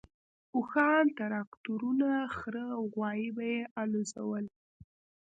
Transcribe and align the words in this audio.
اوښان، 0.55 1.05
تراکتورونه، 1.17 2.09
خره 2.37 2.65
او 2.77 2.83
غوایي 2.93 3.29
به 3.35 3.43
یې 3.53 3.59
الوزول. 3.81 4.45